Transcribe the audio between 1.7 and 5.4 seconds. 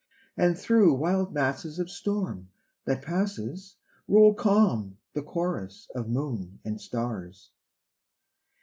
of storm, that passes, Roll calm the